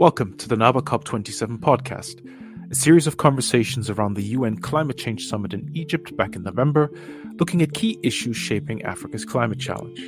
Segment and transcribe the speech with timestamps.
[0.00, 2.26] Welcome to the NABA COP27 podcast,
[2.70, 6.90] a series of conversations around the UN Climate Change Summit in Egypt back in November,
[7.38, 10.00] looking at key issues shaping Africa's climate challenge.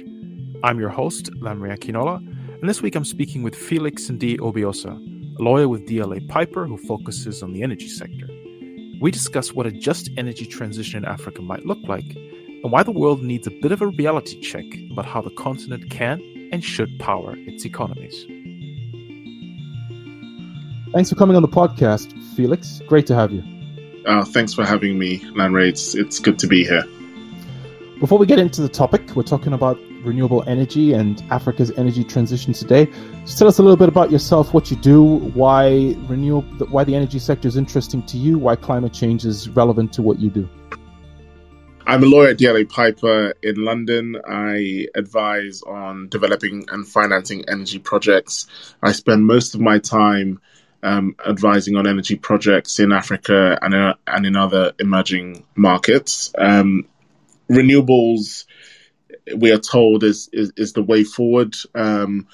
[0.65, 2.17] I'm your host, Lanre Akinola,
[2.59, 4.97] and this week I'm speaking with Felix Ndi Obiosa,
[5.39, 8.29] a lawyer with DLA Piper who focuses on the energy sector.
[8.99, 12.93] We discuss what a just energy transition in Africa might look like, and why the
[12.93, 16.99] world needs a bit of a reality check about how the continent can and should
[16.99, 18.25] power its economies.
[20.93, 22.83] Thanks for coming on the podcast, Felix.
[22.87, 23.43] Great to have you.
[24.05, 25.67] Uh, thanks for having me, Lanre.
[25.67, 26.85] It's, it's good to be here.
[27.99, 32.53] Before we get into the topic, we're talking about renewable energy and Africa's energy transition
[32.53, 32.91] today.
[33.25, 36.95] Just tell us a little bit about yourself, what you do, why renewable, why the
[36.95, 40.47] energy sector is interesting to you, why climate change is relevant to what you do.
[41.87, 44.17] I'm a lawyer at DLA Piper in London.
[44.29, 48.47] I advise on developing and financing energy projects.
[48.83, 50.39] I spend most of my time
[50.83, 56.33] um, advising on energy projects in Africa and, uh, and in other emerging markets.
[56.37, 56.87] Um,
[57.49, 58.47] renewables,
[59.37, 61.55] we are told, is, is, is the way forward.
[61.75, 62.27] Um,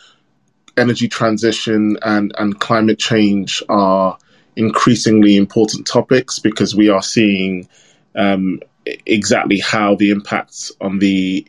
[0.76, 4.16] energy transition and, and climate change are
[4.56, 7.68] increasingly important topics because we are seeing
[8.16, 8.60] um,
[9.06, 11.46] exactly how the impacts on the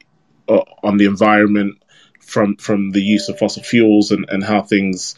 [0.47, 1.81] uh, on the environment
[2.19, 5.15] from from the use of fossil fuels and, and how things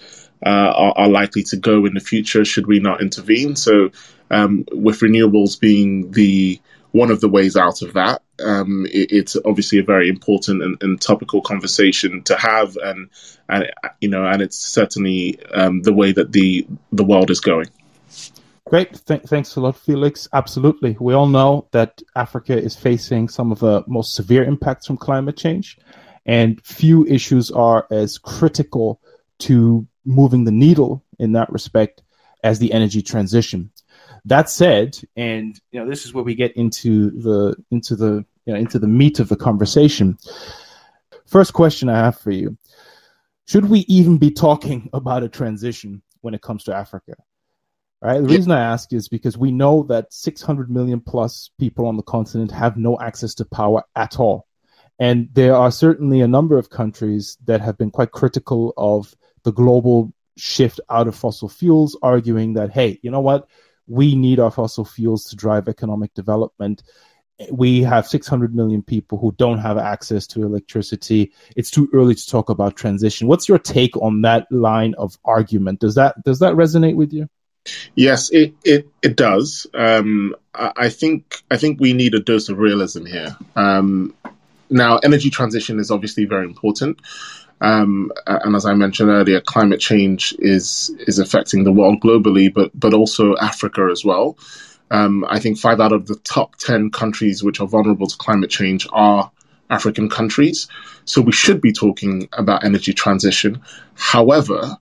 [0.50, 3.56] are, are, likely to go in the future should we not intervene.
[3.56, 3.92] So,
[4.30, 6.60] um, with renewables being the
[6.92, 10.78] one of the ways out of that, um, it, it's obviously a very important and,
[10.82, 13.10] and, topical conversation to have, and
[13.50, 17.68] and you know, and it's certainly um, the way that the the world is going.
[18.68, 20.28] Great, Th- thanks a lot, Felix.
[20.34, 24.98] Absolutely, we all know that Africa is facing some of the most severe impacts from
[24.98, 25.78] climate change,
[26.26, 29.02] and few issues are as critical
[29.40, 32.02] to moving the needle in that respect
[32.44, 33.72] as the energy transition.
[34.26, 38.54] That said, and you know, this is where we get into the into the you
[38.54, 40.18] know, into the meat of the conversation.
[41.26, 42.58] First question I have for you:
[43.48, 47.16] Should we even be talking about a transition when it comes to Africa?
[48.04, 48.20] Right.
[48.20, 52.04] The reason I ask is because we know that 600 million plus people on the
[52.04, 54.48] continent have no access to power at all.
[54.98, 59.52] And there are certainly a number of countries that have been quite critical of the
[59.52, 63.48] global shift out of fossil fuels, arguing that, hey, you know what?
[63.88, 66.84] We need our fossil fuels to drive economic development.
[67.52, 71.34] We have 600 million people who don't have access to electricity.
[71.56, 73.28] It's too early to talk about transition.
[73.28, 75.80] What's your take on that line of argument?
[75.80, 77.28] Does that does that resonate with you?
[77.96, 79.66] Yes, it it, it does.
[79.74, 83.36] Um, I, I, think I think we need a dose of realism here.
[83.56, 84.14] Um,
[84.70, 87.02] now, energy transition is obviously very important.
[87.62, 92.72] Um, and as I mentioned earlier, climate change is is affecting the world globally, but
[92.78, 94.38] but also Africa as well.
[94.90, 98.50] Um, I think five out of the top ten countries which are vulnerable to climate
[98.50, 99.32] change are
[99.70, 100.68] African countries.
[101.06, 103.62] So we should be talking about energy transition.
[103.94, 104.78] However,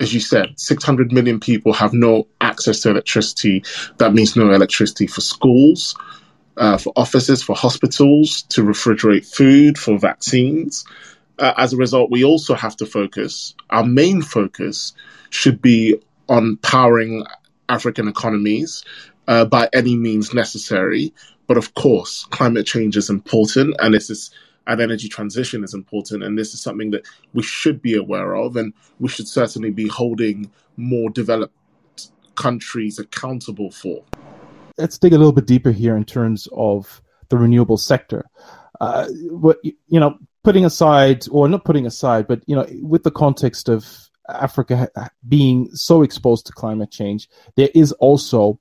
[0.00, 3.64] as you said, 600 million people have no access to electricity.
[3.98, 5.96] That means no electricity for schools,
[6.56, 10.84] uh, for offices, for hospitals, to refrigerate food, for vaccines
[11.38, 14.92] uh, as a result, we also have to focus, our main focus
[15.30, 15.96] should be
[16.28, 17.24] on powering
[17.68, 18.84] African economies
[19.28, 21.12] uh, by any means necessary.
[21.46, 24.30] But of course, climate change is important, and this is
[24.66, 28.56] and energy transition is important, and this is something that we should be aware of,
[28.56, 31.54] and we should certainly be holding more developed
[32.34, 34.02] countries accountable for.
[34.78, 38.24] Let's dig a little bit deeper here in terms of the renewable sector.
[38.80, 43.10] Uh, what you know, putting aside, or not putting aside, but you know, with the
[43.10, 43.84] context of
[44.28, 44.88] Africa
[45.26, 48.60] being so exposed to climate change, there is also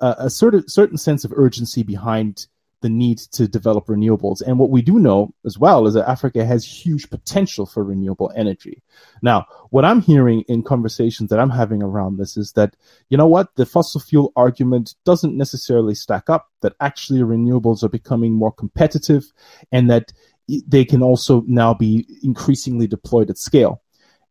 [0.00, 2.46] a, a certain certain sense of urgency behind
[2.82, 4.40] the need to develop renewables.
[4.40, 8.32] And what we do know as well is that Africa has huge potential for renewable
[8.34, 8.82] energy.
[9.20, 12.76] Now, what I'm hearing in conversations that I'm having around this is that,
[13.10, 17.90] you know what, the fossil fuel argument doesn't necessarily stack up, that actually renewables are
[17.90, 19.30] becoming more competitive
[19.72, 20.12] and that
[20.66, 23.82] they can also now be increasingly deployed at scale.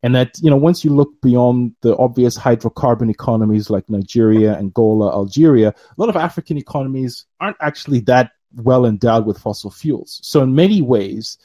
[0.01, 5.11] And that, you know, once you look beyond the obvious hydrocarbon economies like Nigeria, Angola,
[5.11, 10.19] Algeria, a lot of African economies aren't actually that well endowed with fossil fuels.
[10.23, 11.37] So in many ways,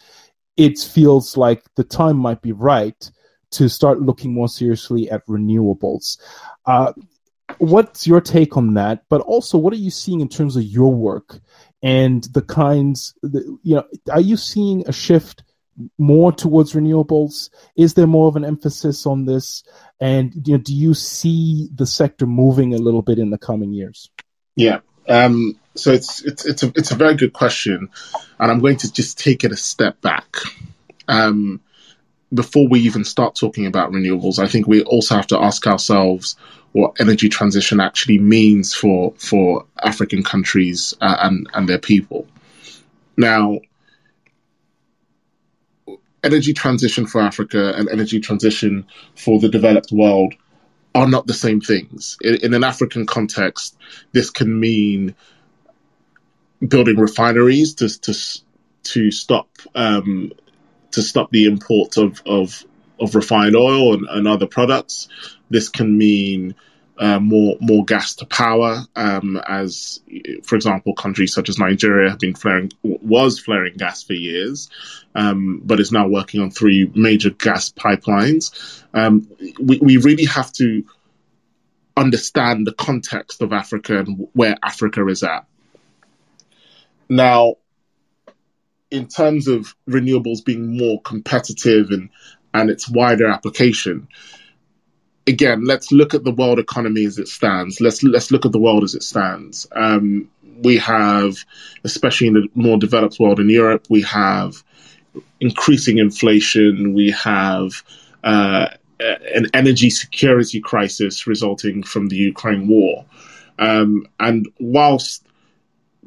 [0.56, 3.10] it feels like the time might be right
[3.52, 6.18] to start looking more seriously at renewables.
[6.64, 6.92] Uh,
[7.58, 9.02] what's your take on that?
[9.08, 11.40] But also, what are you seeing in terms of your work
[11.84, 15.44] and the kinds, you know, are you seeing a shift
[15.98, 17.50] more towards renewables?
[17.76, 19.62] Is there more of an emphasis on this?
[20.00, 23.75] And you know, do you see the sector moving a little bit in the coming
[23.75, 24.10] years?
[24.56, 24.81] Yeah.
[25.06, 27.90] Um, so it's it's it's a it's a very good question,
[28.40, 30.38] and I'm going to just take it a step back.
[31.06, 31.60] Um,
[32.32, 36.36] before we even start talking about renewables, I think we also have to ask ourselves
[36.74, 42.26] what energy transition actually means for for African countries uh, and and their people.
[43.16, 43.60] Now,
[46.24, 50.34] energy transition for Africa and energy transition for the developed world
[50.96, 52.16] are not the same things.
[52.20, 53.76] In, in an African context,
[54.10, 55.14] this can mean
[56.66, 58.14] building refineries to to
[58.82, 60.32] to stop um,
[60.90, 62.64] to stop the import of of,
[62.98, 65.08] of refined oil and, and other products.
[65.50, 66.55] This can mean
[66.99, 70.00] uh, more more gas to power, um, as
[70.44, 74.70] for example, countries such as Nigeria have been flaring was flaring gas for years,
[75.14, 78.82] um, but is now working on three major gas pipelines.
[78.94, 79.29] Um,
[79.61, 80.85] we we really have to
[81.96, 85.46] understand the context of Africa and where Africa is at.
[87.08, 87.56] Now,
[88.91, 92.11] in terms of renewables being more competitive and
[92.52, 94.06] and its wider application,
[95.26, 97.80] again, let's look at the world economy as it stands.
[97.80, 99.66] Let's let's look at the world as it stands.
[99.72, 100.28] Um,
[100.62, 101.36] we have,
[101.84, 104.62] especially in the more developed world in Europe, we have
[105.40, 106.94] increasing inflation.
[106.94, 107.82] We have
[108.22, 108.68] uh,
[109.00, 113.04] an energy security crisis resulting from the Ukraine war.
[113.58, 115.26] Um, and whilst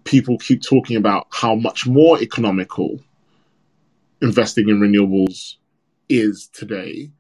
[0.04, 3.00] people keep talking about how much more economical
[4.22, 5.56] investing in renewables
[6.10, 7.12] is today,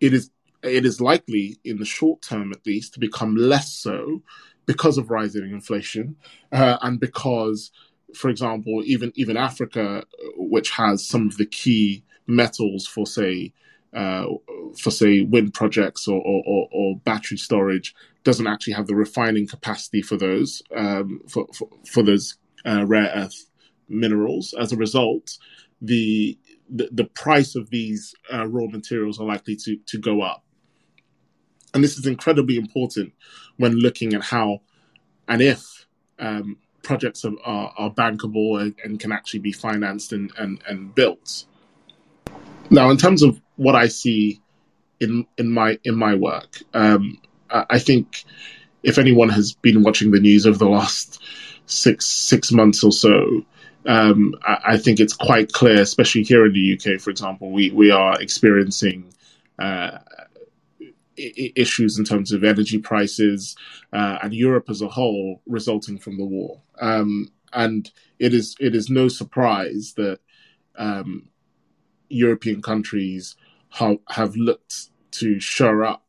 [0.00, 0.30] it is
[0.66, 4.22] it is likely in the short term at least to become less so
[4.66, 6.16] because of rising inflation
[6.52, 7.70] uh, and because
[8.14, 10.04] for example even even africa
[10.36, 13.52] which has some of the key metals for say
[13.94, 14.26] uh,
[14.78, 20.02] for say wind projects or, or, or, battery storage doesn't actually have the refining capacity
[20.02, 22.36] for those um, for, for, for those
[22.66, 23.46] uh, rare earth
[23.88, 24.54] minerals.
[24.58, 25.38] As a result
[25.80, 26.38] the
[26.68, 30.44] the, the price of these uh, raw materials are likely to, to go up
[31.76, 33.12] and this is incredibly important
[33.58, 34.62] when looking at how
[35.28, 35.86] and if
[36.18, 40.94] um, projects are, are, are bankable and, and, can actually be financed and, and, and
[40.94, 41.44] built.
[42.70, 44.40] Now, in terms of what I see
[45.00, 47.20] in in my in my work, um,
[47.50, 48.24] I think
[48.82, 51.22] if anyone has been watching the news over the last
[51.66, 53.44] six six months or so,
[53.84, 57.70] um, I, I, think it's quite clear, especially here in the UK, for example, we
[57.70, 59.12] we are experiencing
[59.58, 59.98] uh,
[61.16, 63.56] issues in terms of energy prices
[63.92, 66.60] uh, and Europe as a whole resulting from the war.
[66.80, 70.20] Um, and it is it is no surprise that
[70.76, 71.28] um,
[72.08, 73.36] European countries
[73.68, 76.04] ha- have looked to shore up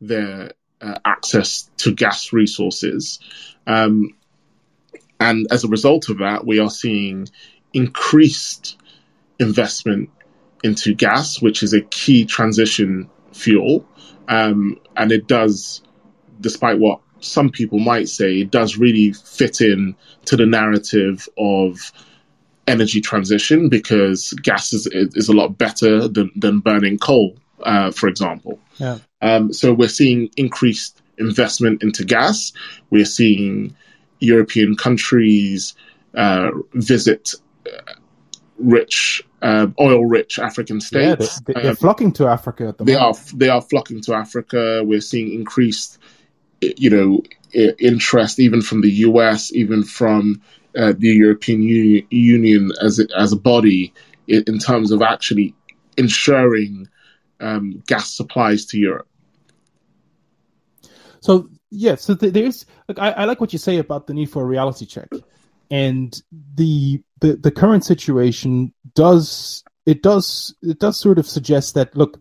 [0.00, 3.18] their uh, access to gas resources.
[3.66, 4.14] Um,
[5.18, 7.28] and as a result of that, we are seeing
[7.74, 8.78] increased
[9.38, 10.10] investment
[10.62, 13.86] into gas, which is a key transition fuel.
[14.28, 15.82] Um, and it does,
[16.40, 19.94] despite what some people might say, it does really fit in
[20.26, 21.92] to the narrative of
[22.66, 28.08] energy transition because gas is, is a lot better than, than burning coal, uh, for
[28.08, 28.58] example.
[28.78, 28.98] Yeah.
[29.22, 32.52] Um, so we're seeing increased investment into gas.
[32.90, 33.76] We're seeing
[34.20, 35.74] European countries
[36.14, 37.34] uh, visit
[37.66, 37.92] uh,
[38.60, 41.40] rich uh, oil-rich African states.
[41.48, 43.18] Yeah, they, are um, flocking to Africa at the they moment.
[43.32, 44.82] are they are flocking to Africa.
[44.84, 45.98] We're seeing increased,
[46.60, 50.42] you know, interest even from the U.S., even from
[50.76, 53.92] uh, the European Union, Union as a, as a body
[54.28, 55.54] in, in terms of actually
[55.96, 56.88] ensuring
[57.40, 59.08] um, gas supplies to Europe.
[61.20, 64.42] So yeah, so there's like I, I like what you say about the need for
[64.42, 65.08] a reality check
[65.70, 66.22] and
[66.54, 72.20] the the the current situation does it does it does sort of suggest that look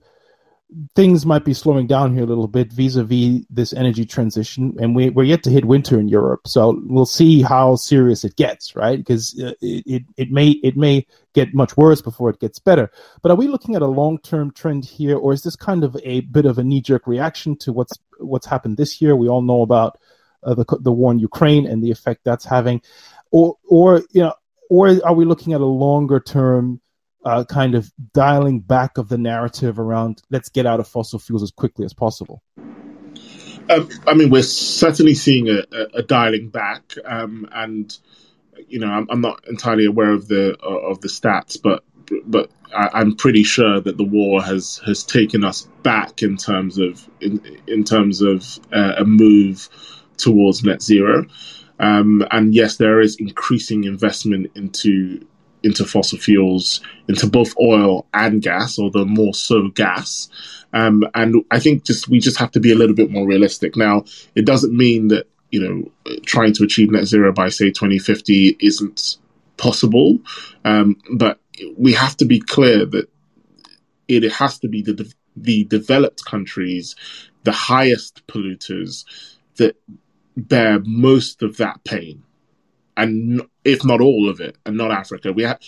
[0.96, 4.76] things might be slowing down here a little bit vis-a-vis this energy transition.
[4.80, 6.42] And we, we're yet to hit winter in europe.
[6.48, 8.98] So we'll see how serious it gets right?
[8.98, 12.92] Because uh, it, it, it may it may get much worse before it gets better.
[13.22, 16.22] But are we looking at a long-term trend here or is this kind of a
[16.22, 19.16] bit of a knee-jerk reaction to what's what's happened this year?
[19.16, 20.00] We all know about
[20.44, 22.82] uh, the, the war in ukraine and the effect that's having
[23.32, 24.34] or or you know,
[24.70, 26.82] or are we looking at a longer term
[27.26, 31.44] uh, kind of dialing back of the narrative around let's get out of fossil fuels
[31.44, 32.42] as quickly as possible?
[33.70, 37.96] Um, I mean, we're certainly seeing a, a, a dialing back, um, and
[38.68, 41.84] you know, I'm, I'm, not entirely aware of the of the stats, but
[42.26, 46.80] but I, am pretty sure that the war has has taken us back in terms
[46.80, 49.70] of in, in terms of uh, a move
[50.18, 51.26] towards net zero.
[51.80, 55.26] Um, and yes, there is increasing investment into
[55.62, 60.30] into fossil fuels, into both oil and gas, although more so gas.
[60.72, 63.76] Um, and I think just we just have to be a little bit more realistic.
[63.76, 64.06] Now,
[64.36, 69.18] it doesn't mean that you know trying to achieve net zero by say 2050 isn't
[69.58, 70.20] possible,
[70.66, 71.40] um, but
[71.78, 73.10] we have to be clear that
[74.08, 76.96] it has to be the the developed countries,
[77.44, 79.06] the highest polluters,
[79.58, 79.76] that
[80.40, 82.24] bear most of that pain
[83.00, 85.32] and if not all of it, and not Africa.
[85.32, 85.60] We have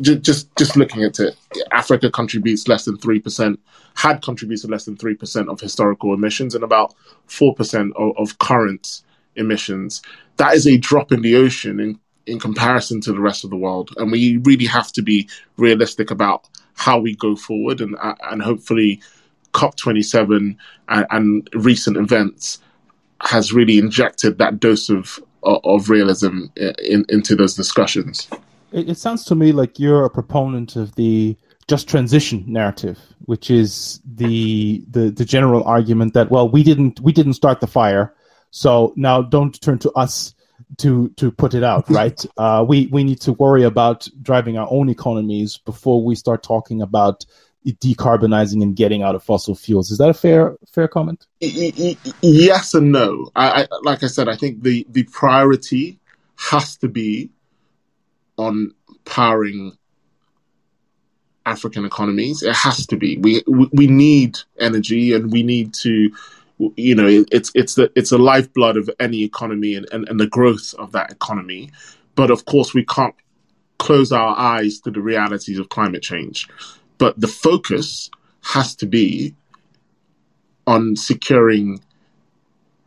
[0.00, 1.36] just just looking at it,
[1.72, 3.58] Africa contributes less than three percent,
[3.94, 6.94] had contributed less than three percent of historical emissions, and about
[7.26, 9.02] four percent of, of, current
[9.34, 10.00] emissions.
[10.36, 13.56] That is a drop in the ocean in in comparison to the rest of the
[13.56, 17.96] world, and we really have to be realistic about how we go forward, and
[18.30, 19.02] and hopefully,
[19.50, 20.56] COP twenty seven
[20.88, 22.60] and, and recent events
[23.24, 28.28] has really injected that dose of of realism in, into those discussions.
[28.72, 31.36] It, it, sounds to me like you're a proponent of the
[31.68, 37.12] just transition narrative, which is the, the the general argument that well we didn't we
[37.12, 38.14] didn't start the fire,
[38.50, 40.34] so now don't turn to us
[40.78, 42.24] to to put it out, right?
[42.36, 46.82] uh, we we need to worry about driving our own economies before we start talking
[46.82, 47.24] about
[47.72, 49.90] decarbonizing and getting out of fossil fuels.
[49.90, 51.26] Is that a fair fair comment?
[51.40, 53.30] Yes and no.
[53.34, 55.98] I, I, like I said, I think the the priority
[56.36, 57.30] has to be
[58.36, 58.72] on
[59.04, 59.76] powering
[61.46, 62.42] African economies.
[62.42, 63.18] It has to be.
[63.18, 66.10] We we need energy, and we need to.
[66.76, 70.26] You know, it's it's the it's the lifeblood of any economy and, and, and the
[70.26, 71.70] growth of that economy.
[72.14, 73.14] But of course, we can't
[73.78, 76.48] close our eyes to the realities of climate change.
[76.98, 78.10] But the focus
[78.42, 79.34] has to be
[80.66, 81.80] on securing,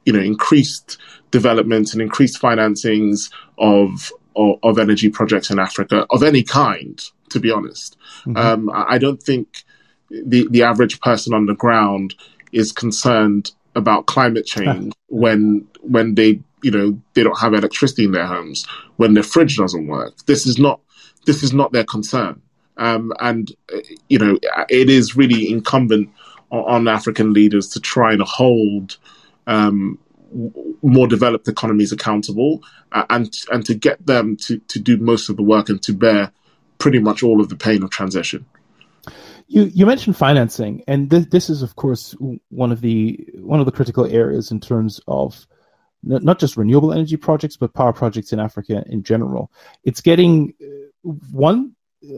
[0.06, 0.98] you know, increased
[1.32, 7.04] development and increased financings of of, of energy projects in Africa of any kind.
[7.32, 8.38] To be honest, mm-hmm.
[8.38, 9.64] um, I don't think
[10.10, 12.16] the the average person on the ground
[12.54, 18.12] is concerned about climate change when when they you know they don't have electricity in
[18.12, 20.16] their homes when their fridge doesn't work.
[20.26, 20.80] This is not
[21.26, 22.42] this is not their concern.
[22.78, 23.52] Um, and,
[24.08, 26.10] you know, it is really incumbent
[26.52, 28.98] on, African leaders to try and hold
[29.48, 30.00] um,
[30.82, 35.38] more developed economies accountable uh, and and to get them to, to do most of
[35.38, 36.32] the work and to bear
[36.78, 38.46] pretty much all of the pain of transition.
[39.48, 42.16] You you mentioned financing, and th- this is of course
[42.50, 45.48] one of the one of the critical areas in terms of
[46.04, 49.52] not just renewable energy projects but power projects in Africa in general.
[49.84, 51.76] It's getting uh, one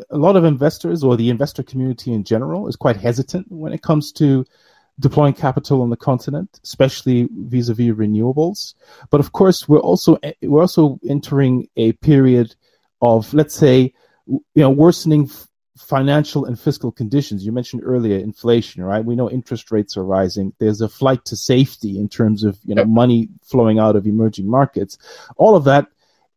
[0.09, 3.81] a lot of investors or the investor community in general is quite hesitant when it
[3.81, 4.45] comes to
[4.99, 8.73] deploying capital on the continent, especially vis-a-vis renewables.
[9.09, 12.55] But of course, we're also we're also entering a period
[13.01, 13.93] of, let's say,
[14.27, 15.29] you know, worsening
[15.77, 17.45] financial and fiscal conditions.
[17.45, 19.03] You mentioned earlier inflation, right?
[19.03, 20.53] We know interest rates are rising.
[20.59, 24.49] There's a flight to safety in terms of you know money flowing out of emerging
[24.49, 24.97] markets.
[25.37, 25.87] All of that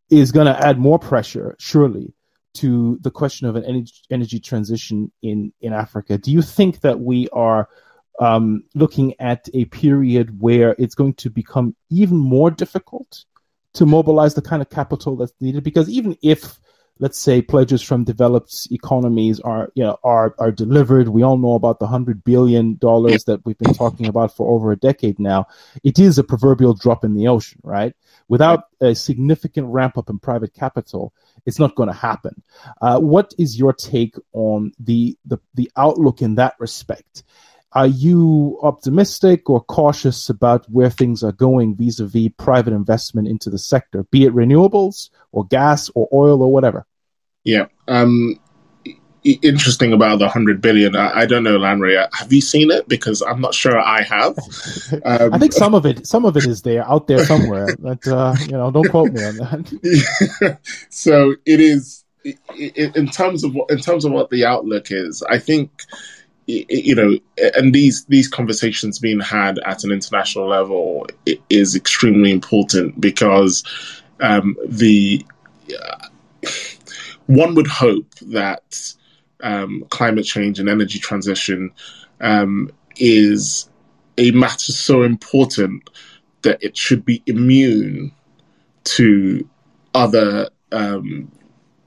[0.09, 2.13] is going to add more pressure, surely,
[2.55, 6.17] to the question of an energy, energy transition in, in Africa.
[6.17, 7.67] Do you think that we are
[8.19, 13.25] um, looking at a period where it's going to become even more difficult
[13.73, 15.63] to mobilize the kind of capital that's needed?
[15.63, 16.59] Because even if
[16.99, 21.09] let's say pledges from developed economies are you know are are delivered.
[21.09, 24.71] We all know about the 100 billion dollars that we've been talking about for over
[24.71, 25.47] a decade now.
[25.83, 27.93] It is a proverbial drop in the ocean right?
[28.27, 31.13] Without a significant ramp up in private capital
[31.45, 32.41] it's not going to happen.
[32.81, 37.23] Uh, what is your take on the, the the outlook in that respect
[37.75, 43.57] are you optimistic or cautious about where things are going vis-a-vis private investment into the
[43.57, 46.85] sector, be it renewables or gas or oil or whatever?
[47.43, 47.65] Yeah.
[47.87, 48.39] Um,
[49.23, 50.95] interesting about the 100 billion.
[50.95, 52.07] I, I, don't know, Lanre.
[52.13, 52.87] Have you seen it?
[52.87, 54.37] Because I'm not sure I have.
[55.03, 58.05] Um, I think some of it, some of it is there out there somewhere, but,
[58.07, 60.57] uh, you know, don't quote me on that.
[60.89, 62.03] so it is,
[62.55, 65.71] in terms of what, in terms of what the outlook is, I think,
[66.45, 67.17] you know,
[67.55, 71.07] and these these conversations being had at an international level
[71.49, 73.63] is extremely important because
[74.19, 75.25] um, the
[75.79, 76.07] uh,
[77.27, 78.93] one would hope that
[79.41, 81.71] um, climate change and energy transition
[82.21, 83.69] um, is
[84.17, 85.89] a matter so important
[86.43, 88.11] that it should be immune
[88.83, 89.47] to
[89.93, 91.31] other um,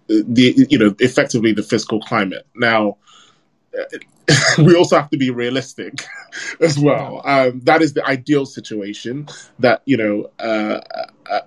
[0.08, 2.46] the you know effectively the fiscal climate.
[2.54, 2.96] Now,
[4.58, 6.04] we also have to be realistic
[6.60, 7.22] as well.
[7.24, 9.28] Um, that is the ideal situation
[9.58, 10.30] that you know.
[10.38, 10.80] Uh,
[11.30, 11.40] uh,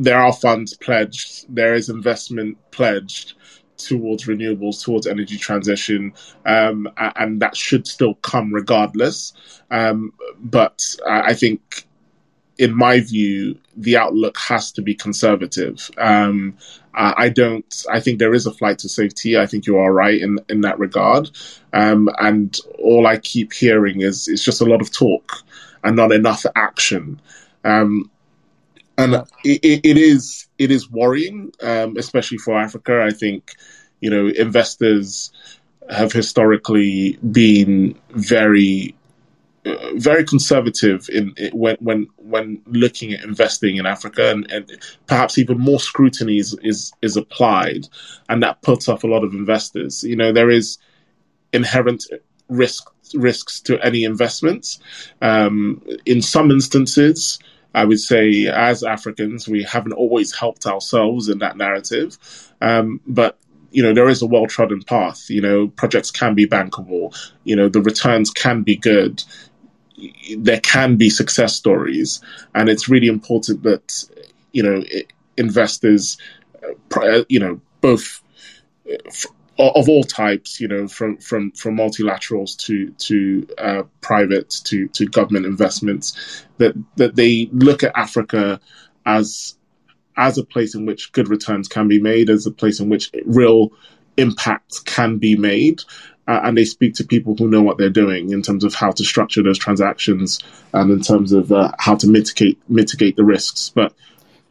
[0.00, 3.34] there are funds pledged, there is investment pledged
[3.78, 6.12] towards renewables, towards energy transition,
[6.46, 9.32] um, and that should still come regardless.
[9.72, 11.88] Um, but I think
[12.58, 15.90] in my view, the outlook has to be conservative.
[15.96, 16.56] Um,
[16.98, 17.84] I don't.
[17.90, 19.38] I think there is a flight to safety.
[19.38, 21.30] I think you are right in in that regard.
[21.72, 25.44] Um, and all I keep hearing is it's just a lot of talk
[25.84, 27.20] and not enough action.
[27.64, 28.10] Um,
[28.96, 29.14] and
[29.44, 33.04] it, it is it is worrying, um, especially for Africa.
[33.04, 33.54] I think
[34.00, 35.30] you know investors
[35.90, 38.94] have historically been very
[39.94, 44.70] very conservative in, in, when when when looking at investing in Africa, and, and
[45.06, 47.88] perhaps even more scrutiny is, is, is applied,
[48.28, 50.04] and that puts off a lot of investors.
[50.04, 50.78] You know, there is
[51.52, 52.04] inherent
[52.48, 54.78] risk risks to any investments.
[55.20, 57.38] Um, in some instances,
[57.74, 62.18] I would say, as Africans, we haven't always helped ourselves in that narrative,
[62.60, 63.38] um, but
[63.70, 65.28] you know there is a well trodden path.
[65.30, 67.16] You know projects can be bankable.
[67.44, 69.22] You know the returns can be good.
[70.36, 72.20] There can be success stories,
[72.54, 74.04] and it's really important that
[74.52, 74.82] you know
[75.38, 76.18] investors,
[76.94, 78.22] uh, you know, both
[78.90, 78.96] uh,
[79.58, 85.06] of all types, you know, from from from multilaterals to to uh, private to to
[85.06, 88.60] government investments, that that they look at Africa
[89.06, 89.56] as
[90.18, 93.10] as a place in which good returns can be made, as a place in which
[93.24, 93.70] real
[94.16, 95.80] impact can be made,
[96.26, 98.90] uh, and they speak to people who know what they're doing in terms of how
[98.90, 100.40] to structure those transactions
[100.74, 103.70] and in terms of uh, how to mitigate mitigate the risks.
[103.70, 103.94] But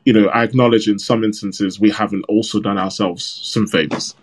[0.06, 4.16] you know, I acknowledge in some instances we haven't also done ourselves some favors.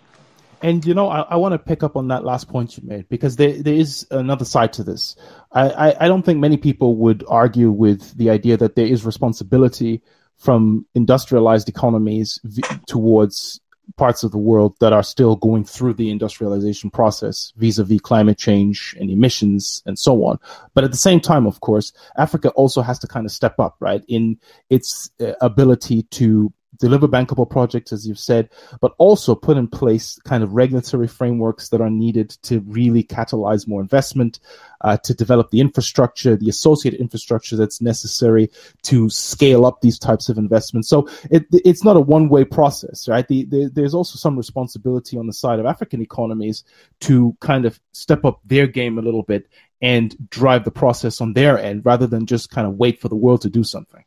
[0.61, 3.07] And you know, I, I want to pick up on that last point you made
[3.07, 5.15] because there there is another side to this.
[5.51, 9.05] I, I, I don't think many people would argue with the idea that there is
[9.05, 10.01] responsibility
[10.37, 13.59] from industrialized economies v- towards
[13.97, 18.95] parts of the world that are still going through the industrialization process vis-a-vis climate change
[18.99, 20.39] and emissions and so on.
[20.73, 23.75] But at the same time, of course, Africa also has to kind of step up,
[23.79, 28.49] right, in its uh, ability to deliver bankable projects, as you've said,
[28.81, 33.67] but also put in place kind of regulatory frameworks that are needed to really catalyze
[33.67, 34.39] more investment,
[34.81, 38.49] uh, to develop the infrastructure, the associated infrastructure that's necessary
[38.83, 40.87] to scale up these types of investments.
[40.87, 43.27] So it, it's not a one way process, right?
[43.27, 46.63] The, the, there's also some responsibility on the side of African economies
[47.01, 49.47] to kind of step up their game a little bit
[49.81, 53.15] and drive the process on their end rather than just kind of wait for the
[53.15, 54.03] world to do something.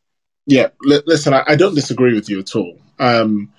[0.49, 2.75] Yeah, l- listen, I, I, don't disagree with you at all.
[2.97, 3.53] Um,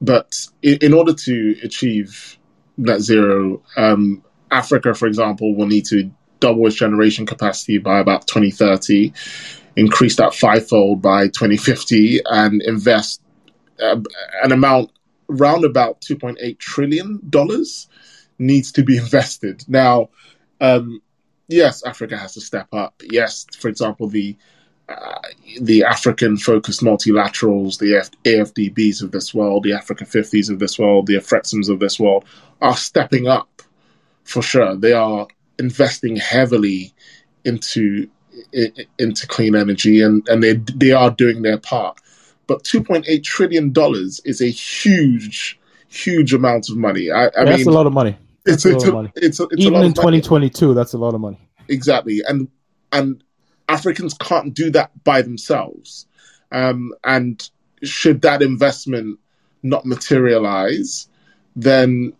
[0.00, 2.38] but in, in, order to achieve
[2.76, 8.28] net zero, um, Africa, for example, will need to double its generation capacity by about
[8.28, 9.12] 2030,
[9.74, 13.20] increase that fivefold by 2050, and invest
[13.82, 14.00] uh,
[14.44, 14.92] an amount
[15.26, 17.88] round about 2.8 trillion dollars
[18.38, 19.64] needs to be invested.
[19.66, 20.10] Now,
[20.60, 21.02] um,
[21.48, 23.02] yes, Africa has to step up.
[23.10, 24.36] Yes, for example, the
[24.92, 25.20] uh,
[25.60, 30.78] the African focused multilaterals, the F- AFDBs of this world, the Africa 50s of this
[30.78, 32.24] world, the AFREXIMs of this world
[32.60, 33.62] are stepping up
[34.24, 34.76] for sure.
[34.76, 35.26] They are
[35.58, 36.92] investing heavily
[37.44, 38.08] into
[38.98, 41.98] into clean energy and, and they they are doing their part.
[42.46, 47.10] But 2.8 trillion dollars is a huge, huge amount of money.
[47.10, 48.16] I, I that's mean, a lot of money.
[48.44, 49.12] That's it's, a, a, money.
[49.16, 50.66] it's, a, it's even in 2022.
[50.66, 50.74] Money.
[50.74, 51.38] That's a lot of money.
[51.68, 52.48] Exactly, and
[52.90, 53.22] and
[53.72, 56.06] Africans can't do that by themselves.
[56.50, 57.48] Um, and
[57.82, 59.18] should that investment
[59.62, 61.08] not materialize,
[61.56, 62.12] then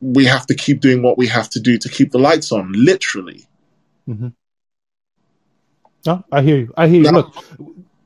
[0.00, 2.72] we have to keep doing what we have to do to keep the lights on,
[2.72, 3.46] literally.
[4.08, 4.28] Mm-hmm.
[6.06, 6.72] Oh, I hear you.
[6.76, 7.10] I hear you.
[7.10, 7.34] Now, Look,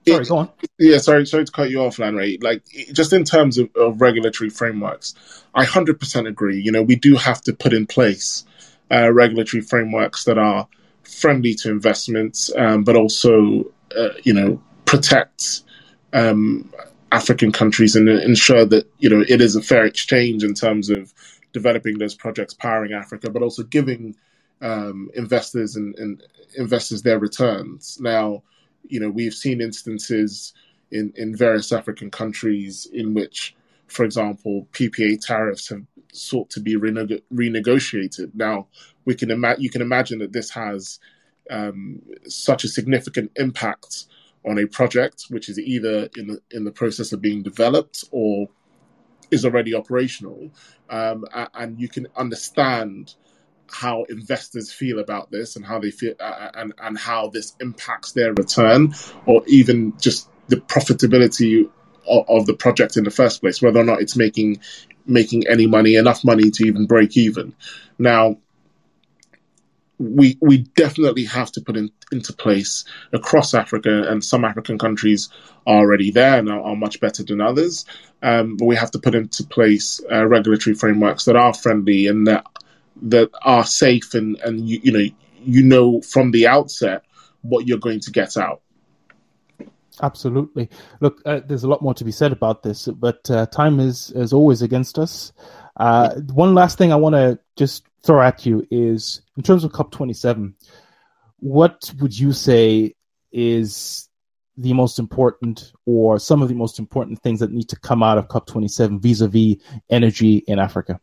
[0.09, 0.51] sorry, it, go on.
[0.79, 2.43] Yeah, sorry, sorry to cut you off, Lanre.
[2.43, 5.15] Like, just in terms of, of regulatory frameworks,
[5.55, 6.61] I hundred percent agree.
[6.61, 8.45] You know, we do have to put in place
[8.91, 10.67] uh, regulatory frameworks that are
[11.05, 15.63] friendly to investments, um, but also, uh, you know, protect
[16.13, 16.71] um,
[17.13, 21.13] African countries and ensure that you know it is a fair exchange in terms of
[21.53, 24.17] developing those projects powering Africa, but also giving
[24.61, 26.23] um, investors and, and,
[26.57, 27.99] investors their returns.
[27.99, 28.43] Now,
[28.87, 30.53] you know, we've seen instances
[30.91, 33.57] in, in various African countries in which,
[33.93, 38.35] for example, PPA tariffs have sought to be reneg- renegotiated.
[38.35, 38.69] Now,
[39.05, 40.99] we can ima- you can imagine that this has
[41.51, 44.07] um, such a significant impact
[44.45, 48.49] on a project which is either in the in the process of being developed or
[49.31, 50.51] is already operational,
[50.91, 51.25] um,
[51.55, 53.15] and you can understand
[53.71, 58.13] how investors feel about this and how they feel uh, and and how this impacts
[58.13, 58.93] their return
[59.27, 61.69] or even just the profitability
[62.07, 64.61] of, the project in the first place whether or not it's making
[65.07, 67.55] making any money enough money to even break even
[67.99, 68.37] now
[70.03, 75.29] we we definitely have to put in, into place across Africa, and some African countries
[75.67, 77.85] are already there and are, are much better than others.
[78.23, 82.27] Um, but we have to put into place uh, regulatory frameworks that are friendly and
[82.27, 82.47] that
[83.03, 87.05] that are safe, and and you, you know you know from the outset
[87.43, 88.62] what you're going to get out.
[90.03, 90.69] Absolutely.
[91.01, 94.11] Look, uh, there's a lot more to be said about this, but uh, time is
[94.11, 95.33] is always against us.
[95.77, 99.73] Uh, one last thing I want to just throw at you is in terms of
[99.73, 100.55] COP27,
[101.39, 102.95] what would you say
[103.31, 104.09] is
[104.57, 108.19] the most important or some of the most important things that need to come out
[108.19, 109.57] of COP27 vis-a-vis
[109.89, 111.01] energy in Africa?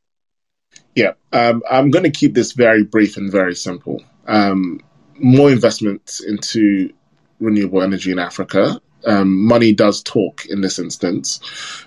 [0.93, 4.03] Yeah, um, I'm going to keep this very brief and very simple.
[4.27, 4.81] Um,
[5.17, 6.93] more investment into
[7.39, 8.79] renewable energy in Africa.
[9.05, 11.39] Um, money does talk in this instance,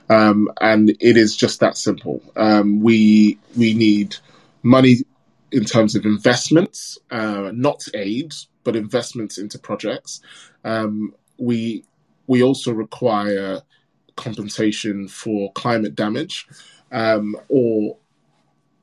[0.08, 2.22] um, and it is just that simple.
[2.36, 4.16] Um, we we need
[4.62, 4.96] money
[5.50, 8.32] in terms of investments, uh, not aid,
[8.64, 10.20] but investments into projects.
[10.64, 11.84] Um, we
[12.26, 13.62] we also require
[14.16, 16.46] compensation for climate damage
[16.90, 17.96] um, or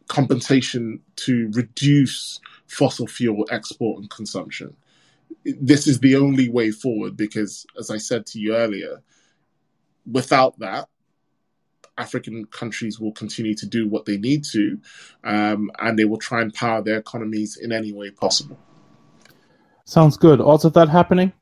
[0.08, 4.76] compensation to reduce fossil fuel export and consumption.
[5.46, 9.02] This is the only way forward because, as I said to you earlier,
[10.10, 10.90] without that,
[11.98, 14.80] African countries will continue to do what they need to,
[15.24, 18.58] um, and they will try and power their economies in any way possible.
[19.86, 20.40] Sounds good.
[20.40, 21.34] Odds of that happening?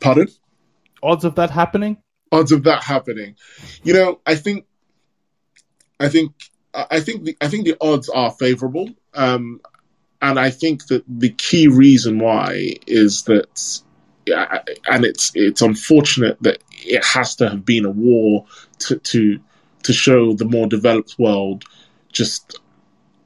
[0.00, 0.28] Pardon?
[1.02, 1.96] Odds of that happening?
[2.30, 3.36] Odds of that happening.
[3.82, 4.66] You know, I think,
[5.98, 6.32] I think,
[6.74, 9.60] I think the I think the odds are favourable, um,
[10.22, 13.82] and I think that the key reason why is that
[14.88, 18.46] and it's it's unfortunate that it has to have been a war
[18.78, 19.40] to to
[19.82, 21.64] to show the more developed world
[22.12, 22.60] just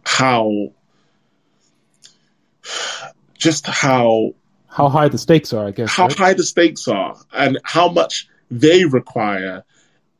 [0.06, 0.72] how
[3.36, 4.34] just how
[4.68, 5.90] how high the stakes are, I guess.
[5.90, 6.18] How right?
[6.18, 9.64] high the stakes are, and how much they require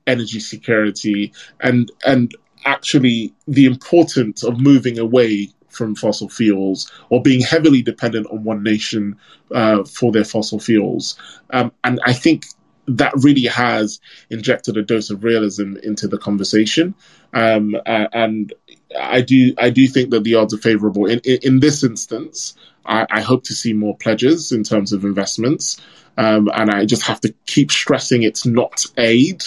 [0.06, 2.34] energy security, and and
[2.64, 8.62] actually the importance of moving away from fossil fuels or being heavily dependent on one
[8.62, 9.16] nation
[9.52, 11.18] uh, for their fossil fuels.
[11.50, 12.46] Um, and I think
[12.88, 16.94] that really has injected a dose of realism into the conversation.
[17.32, 18.52] Um, and
[18.98, 21.06] I do I do think that the odds are favourable.
[21.06, 22.54] In, in, in this instance,
[22.86, 25.80] I, I, hope to see more pledges in terms of investments.
[26.16, 29.42] Um, and I just have to keep stressing it's not aid.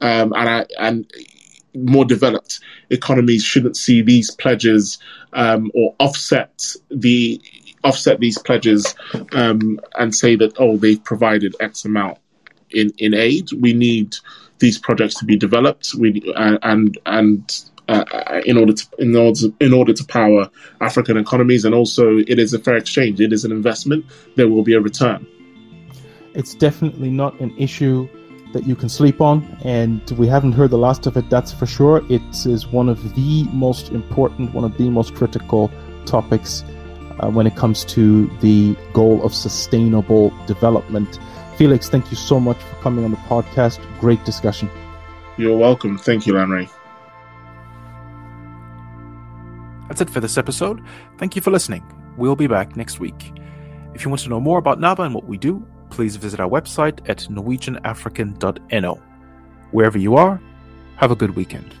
[0.00, 1.12] Um, and I, and
[1.74, 4.98] more developed economies shouldn't see these pledges
[5.32, 7.40] um, or offset the
[7.82, 8.94] offset these pledges
[9.32, 12.18] um, and say that oh they've provided X amount
[12.70, 13.50] in, in aid.
[13.52, 14.16] We need
[14.58, 15.94] these projects to be developed.
[15.94, 20.48] We uh, and and uh, in order to in order to, in order to power
[20.80, 23.20] African economies, and also it is a fair exchange.
[23.20, 24.04] It is an investment.
[24.36, 25.26] There will be a return.
[26.34, 28.08] It's definitely not an issue
[28.52, 31.66] that you can sleep on, and we haven't heard the last of it, that's for
[31.66, 32.02] sure.
[32.08, 35.70] It is one of the most important, one of the most critical
[36.06, 36.64] topics
[37.20, 41.18] uh, when it comes to the goal of sustainable development.
[41.56, 43.78] Felix, thank you so much for coming on the podcast.
[44.00, 44.70] Great discussion.
[45.36, 45.98] You're welcome.
[45.98, 46.68] Thank you, Lanre.
[49.88, 50.82] That's it for this episode.
[51.18, 51.84] Thank you for listening.
[52.16, 53.32] We'll be back next week.
[53.94, 56.48] If you want to know more about NABA and what we do, please visit our
[56.48, 59.00] website at norwegianafrican.no.
[59.72, 60.40] Wherever you are,
[60.96, 61.74] have a good weekend.